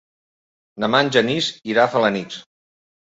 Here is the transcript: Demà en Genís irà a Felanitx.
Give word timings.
Demà 0.85 1.01
en 1.05 1.11
Genís 1.17 1.49
irà 1.75 1.85
a 1.85 1.93
Felanitx. 1.97 2.41